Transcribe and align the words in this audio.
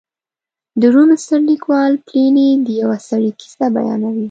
د 0.79 0.83
روم 0.93 1.09
ستر 1.23 1.39
لیکوال 1.49 1.93
پیلني 2.07 2.47
د 2.65 2.69
یوه 2.81 2.97
سړي 3.09 3.31
کیسه 3.39 3.65
بیانوي 3.75 4.19